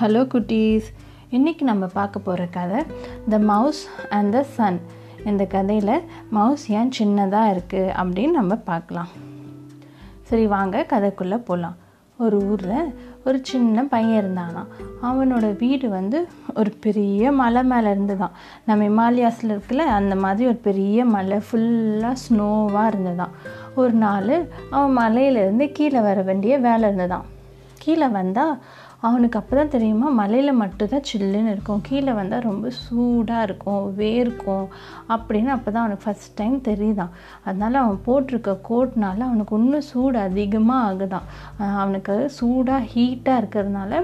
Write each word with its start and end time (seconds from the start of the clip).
Hello 0.00 0.20
குட்டீஸ் 0.34 0.86
இன்றைக்கி 1.30 1.62
நம்ம 1.62 1.86
பார்க்க 1.86 2.18
போகிற 2.18 2.46
கதை 2.46 2.82
the 3.28 3.38
mouse 3.38 3.88
and 4.10 4.32
the 4.32 4.42
sun 4.42 4.80
இந்த 5.24 5.44
கதையில் 5.44 6.00
மவுஸ் 6.30 6.64
ஏன் 6.70 6.92
சின்னதாக 6.98 7.50
இருக்குது 7.52 7.90
அப்படின்னு 8.02 8.30
நம்ம 8.30 8.54
பார்க்கலாம். 8.54 9.10
சரி 10.22 10.46
வாங்க 10.46 10.86
கதைக்குள்ளே 10.88 11.38
போகலாம் 11.44 11.76
ஒரு 12.18 12.36
ஊரில் 12.36 12.94
ஒரு 13.24 13.40
சின்ன 13.42 13.84
பையன் 13.84 14.24
இருந்தானா 14.24 14.62
அவனோட 15.02 15.56
வீடு 15.58 15.88
வந்து 15.88 16.28
ஒரு 16.54 16.72
பெரிய 16.80 17.32
மலை 17.32 17.64
மேலே 17.64 17.90
இருந்துதான். 17.90 18.32
நம்ம 18.64 18.88
இமாலயாஸில் 18.88 19.54
இருக்குல்ல 19.54 19.86
அந்த 19.98 20.16
மாதிரி 20.16 20.46
ஒரு 20.46 20.60
பெரிய 20.68 21.04
மலை 21.04 21.40
ஃபுல்லாக 21.48 22.14
ஸ்னோவாக 22.24 22.92
இருந்ததாம் 22.92 23.36
ஒரு 23.74 23.92
நாள் 23.92 24.46
அவன் 24.70 24.96
மலையிலேருந்து 24.98 25.72
கீழே 25.72 26.00
வர 26.00 26.22
வேண்டிய 26.22 26.58
வேலை 26.58 26.90
இருந்ததான். 26.90 27.28
கீழே 27.78 28.06
வந்தால் 28.06 28.58
அவனுக்கு 29.00 29.38
அப்போ 29.38 29.56
தான் 29.56 29.72
தெரியுமா? 29.74 30.08
மலையில் 30.20 30.60
மட்டும்தான் 30.62 31.06
சில்லுன்னு 31.10 31.52
இருக்கும். 31.54 31.80
கீழே 31.88 32.12
வந்தால் 32.12 32.46
ரொம்ப 32.48 32.70
சூடாக 32.70 33.42
இருக்கும் 33.42 33.84
வேர்க்கும் 33.98 34.66
அப்படின்னு 35.14 35.50
அப்போ 35.56 35.70
தான் 35.70 35.84
அவனுக்கு 35.84 36.06
ஃபஸ்ட் 36.06 36.34
டைம் 36.34 36.56
தெரியுதான். 36.70 37.12
அதனால் 37.44 37.82
அவன் 37.82 38.00
போட்டிருக்க 38.06 38.54
கோட்னால 38.70 39.24
அவனுக்கு 39.28 39.56
இன்னும் 39.56 39.88
சூடு 39.90 40.18
அதிகமாக 40.18 40.88
ஆகுதான். 40.88 41.28
அவனுக்கு 41.82 42.16
சூடாக 42.38 42.88
ஹீட்டாக 42.94 43.40
இருக்கிறதுனால 43.42 44.02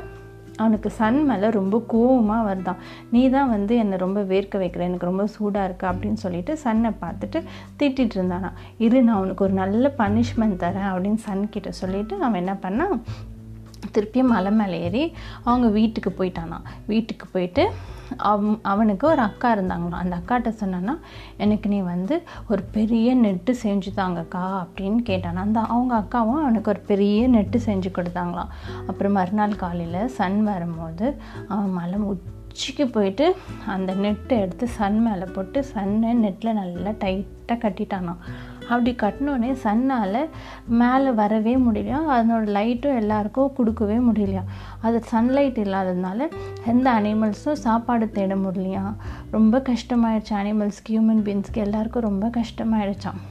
அவனுக்கு 0.56 0.90
சன் 0.90 1.20
மேலே 1.24 1.50
ரொம்ப 1.50 1.76
கோவமாக 1.92 2.46
வருதான். 2.48 2.80
நீ 3.10 3.22
தான் 3.30 3.50
வந்து 3.50 3.76
என்னை 3.76 3.96
ரொம்ப 4.04 4.20
வேர்க்க 4.22 4.62
வைக்கிற 4.62 4.82
எனக்கு 4.88 5.10
ரொம்ப 5.10 5.26
சூடாக 5.26 5.68
இருக்கு 5.68 5.86
அப்படின்னு 5.86 6.20
சொல்லிட்டு 6.24 6.58
சன்னை 6.64 6.92
பார்த்துட்டு 7.02 7.38
திட்டிகிட்டு 7.80 8.16
இருந்தானா. 8.18 8.50
இரு 8.78 9.02
நான் 9.02 9.16
அவனுக்கு 9.16 9.44
ஒரு 9.44 9.56
நல்ல 9.62 9.92
பனிஷ்மெண்ட் 9.98 10.62
தரேன் 10.64 10.90
அப்படின்னு 10.92 11.22
சன் 11.28 11.48
கிட்ட 11.48 11.72
சொல்லிவிட்டு 11.82 12.20
அவன் 12.20 12.42
என்ன 12.44 12.54
பண்ணான்? 12.62 12.96
திருப்பியும் 13.94 14.32
மலை 14.34 14.52
மேலே 14.52 14.80
ஏறி 14.80 15.14
அவங்க 15.44 15.68
வீட்டுக்கு 15.68 16.10
போயிட்டானா. 16.18 16.58
வீட்டுக்கு 16.86 17.26
போயிட்டு 17.32 17.70
அவ் 18.16 18.54
அவனுக்கு 18.62 19.04
ஒரு 19.06 19.22
அக்கா 19.22 19.54
இருந்தாங்களாம். 19.56 20.02
அந்த 20.02 20.16
அக்காட்ட 20.16 20.48
சொன்னான்னா 20.48 20.98
எனக்கு 21.36 21.68
நீ 21.68 21.78
வந்து 21.80 22.22
ஒரு 22.48 22.62
பெரிய 22.62 23.16
நெட்டு 23.16 23.54
செஞ்சு 23.62 23.90
தாங்கக்கா 23.96 24.44
அப்படின்னு 24.62 25.00
கேட்டானா. 25.10 25.42
அந்த 25.46 25.60
அவங்க 25.60 25.94
அக்காவும் 25.98 26.42
அவனுக்கு 26.44 26.70
ஒரு 26.70 26.80
பெரிய 26.80 27.28
நெட்டு 27.28 27.60
செஞ்சு 27.66 27.90
கொடுத்தாங்களாம். 27.98 28.52
அப்புறம் 28.86 29.12
மறுநாள் 29.12 29.56
காலையில் 29.56 30.08
சன் 30.08 30.42
வரும்போது 30.44 31.16
அவன் 31.48 31.72
மலை 31.72 31.98
உச்சிக்கு 31.98 32.86
போயிட்டு 32.88 33.36
அந்த 33.66 33.94
நெட்டை 33.94 34.36
எடுத்து 34.40 34.68
சன் 34.68 35.00
மேலே 35.00 35.24
போட்டு 35.32 35.64
சன்னை 35.74 36.12
நெட்டில் 36.24 36.58
நல்லா 36.60 36.90
டைட்டாக 36.90 37.58
கட்டிட்டானான் 37.64 38.22
அப்படி 38.68 38.92
கட்டினோடனே 39.02 39.50
சன்னால் 39.64 40.28
மேலே 40.66 41.10
வரவே 41.10 41.56
முடியலையா? 41.56 42.00
அதனோட 42.16 42.46
லைட்டும் 42.56 42.96
எல்லாருக்கும் 42.96 43.52
கொடுக்கவே 43.52 43.96
முடியலையா? 43.96 44.42
அது 44.80 45.02
சன்லைட் 45.10 45.60
இல்லாததுனால 45.64 46.28
எந்த 46.66 46.90
அனிமல்ஸும் 46.90 47.62
சாப்பாடு 47.66 48.10
தேட 48.10 48.34
முடியலையா? 48.36 48.94
ரொம்ப 49.30 49.62
கஷ்டமாயிடுச்சு 49.68 50.34
அனிமல்ஸ்க்கு 50.42 50.90
ஹியூமன் 50.90 51.24
பீன்ஸ்க்கு 51.28 51.64
எல்லாருக்கும் 51.66 52.02
ரொம்ப 52.02 52.30
கஷ்டமாயிடுச்சான் 52.36 53.22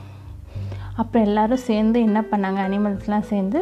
அப்புறம் 1.02 1.26
எல்லாரும் 1.28 1.62
சேர்ந்து 1.68 1.98
என்ன 2.08 2.20
பண்ணாங்க? 2.32 2.60
அனிமல்ஸ்லாம் 2.68 3.26
சேர்ந்து 3.32 3.60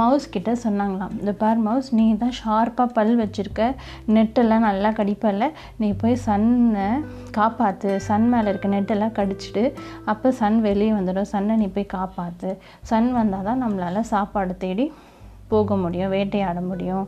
மவுஸ் 0.00 0.26
கிட்ட 0.34 0.50
சொன்னாங்களாம். 0.64 1.14
இந்த 1.20 1.32
பார் 1.42 1.60
மவுஸ் 1.66 1.88
நீ 1.98 2.04
தான் 2.22 2.36
ஷார்ப்பாக 2.40 2.94
பல் 2.98 3.12
வச்சுருக்க. 3.22 3.62
நெட்டெல்லாம் 4.16 4.66
நல்லா 4.68 4.90
கடிப்பல்ல. 4.98 5.46
நீ 5.82 5.88
போய் 6.02 6.16
சன்னை 6.26 6.88
காப்பாற்று 7.38 7.92
சன் 8.08 8.28
மேலே 8.34 8.48
இருக்க 8.52 8.68
நெட்டெல்லாம் 8.76 9.16
கடிச்சிட்டு 9.20 9.64
அப்போ 10.12 10.30
சன் 10.40 10.60
வெளியே 10.68 10.92
வந்துடும். 10.98 11.30
சன்னை 11.34 11.56
நீ 11.62 11.68
போய் 11.78 11.92
காப்பாற்று 11.96 12.52
சன் 12.92 13.10
வந்தால் 13.18 13.48
தான் 13.50 13.62
நம்மளால் 13.64 14.10
சாப்பாடு 14.14 14.56
தேடி 14.66 14.86
போக 15.54 15.76
முடியும். 15.76 16.14
வேட்டையாட 16.16 16.60
முடியும். 16.70 17.06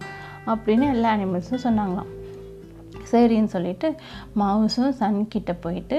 அப்படின்னு 0.52 0.86
எல்லா 0.96 1.10
அனிமல்ஸும் 1.16 1.64
சொன்னாங்களாம். 1.68 2.11
சரின்னு 3.11 3.50
சொல்லிட்டு 3.55 3.89
மவுஸும் 4.40 4.94
சன் 5.00 5.18
கிட்ட 5.33 5.52
போயிட்டு 5.64 5.98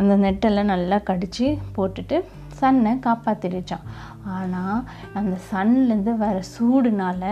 அந்த 0.00 0.12
நெட்டெல்லாம் 0.22 0.72
நல்லா 0.72 0.96
கடித்து 1.08 1.46
போட்டுட்டு 1.76 2.16
சன்னை 2.64 2.92
காப்பாற்றிடுச்சான் 3.06 3.86
ஆனால் 4.34 4.82
அந்த 5.14 5.36
சன்லேருந்து 5.50 6.16
வர 6.16 6.40
சூடுனால 6.54 7.22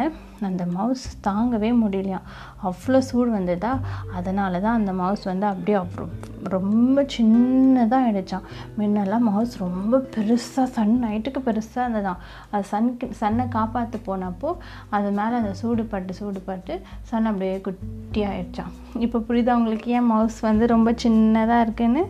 அந்த 0.40 0.66
மவுஸ் 0.66 1.04
தாங்கவே 1.26 1.68
முடியலையாம். 1.82 2.24
அவ்வளோ 2.62 2.98
சூடு 2.98 3.30
வந்ததா? 3.30 3.72
அதனால 4.14 4.60
தான் 4.60 4.74
அந்த 4.74 4.92
மவுஸ் 4.92 5.24
வந்து 5.24 5.46
அப்படியே 5.46 5.76
அப்புறம் 5.76 6.12
ரொம்ப 6.48 7.02
சின்னதாக 7.16 8.06
ஆகிடுச்சான் 8.06 8.46
முன்னெல்லாம் 8.78 9.26
மவுஸ் 9.28 9.54
ரொம்ப 9.58 9.98
பெருசாக 10.14 10.66
சன் 10.66 10.96
நைட்டுக்கு 11.04 11.40
பெருசாக 11.48 11.84
இருந்ததான் 11.84 12.22
அது 12.50 12.64
சன்க்கு 12.72 13.08
சன்னை 13.20 13.48
காப்பாற்ற 13.48 14.00
போனப்போ 14.06 14.50
அது 14.90 15.10
மேலே 15.10 15.36
அந்த 15.36 15.52
சூடு 15.52 15.84
பட்டு 15.84 16.14
சூடு 16.14 16.40
பட்டு 16.40 16.80
சன் 17.02 17.24
அப்படியே 17.24 17.60
குட்டி 17.60 18.22
ஆயிடுச்சான் 18.24 18.72
இப்போ 18.98 19.18
புரியுதா 19.18 19.54
உங்களுக்கு? 19.54 19.90
ஏன் 19.90 20.10
மவுஸ் 20.12 20.40
வந்து 20.40 20.66
ரொம்ப 20.66 20.92
சின்னதாக 21.04 21.60
இருக்குன்னு? 21.60 22.04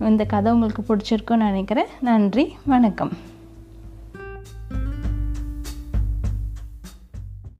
இந்த 0.00 0.24
கதை 0.24 0.52
உங்களுக்கு 0.52 0.82
பிடிச்சிருக்குன்னு 0.88 1.36
நினைக்கிறேன். 1.36 1.86
நன்றி 2.00 2.56
வணக்கம். 2.66 3.10